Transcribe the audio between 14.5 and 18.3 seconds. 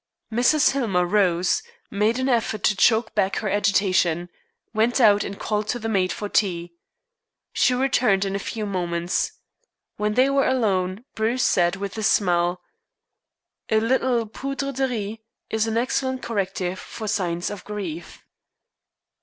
de ris is an excellent corrective for signs of grief."